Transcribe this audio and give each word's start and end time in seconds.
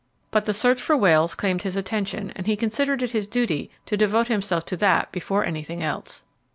But 0.31 0.45
the 0.45 0.51
search 0.53 0.81
for 0.81 0.97
whales 0.97 1.35
claimed 1.35 1.61
his 1.61 1.75
attention, 1.75 2.33
and 2.35 2.47
he 2.47 2.55
considered 2.55 3.03
it 3.03 3.11
his 3.11 3.27
duty 3.27 3.69
to 3.85 3.95
devote 3.95 4.29
himself 4.29 4.65
to 4.65 4.77
that 4.77 5.11
before 5.11 5.45
anything 5.45 5.83
else. 5.83 6.23